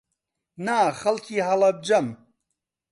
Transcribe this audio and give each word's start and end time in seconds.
نا، 0.65 0.77
خەڵکی 0.99 1.37
هەڵەبجەم. 1.47 2.07